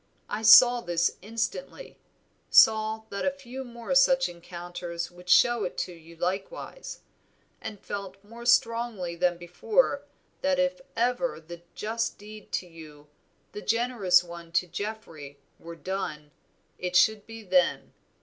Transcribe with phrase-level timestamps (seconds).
[0.29, 1.99] I saw this instantly,
[2.49, 7.01] saw that a few more such encounters would show it to you likewise,
[7.61, 10.01] and felt more strongly than before
[10.41, 13.09] that if ever the just deed to you,
[13.51, 16.31] the generous one to Geoffrey were done,
[16.79, 17.93] it should be then.